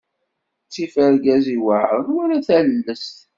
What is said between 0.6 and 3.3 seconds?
Ttif argaz iweɛṛen, wala tallest.